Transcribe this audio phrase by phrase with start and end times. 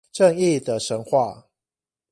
[0.11, 1.45] 正義的神話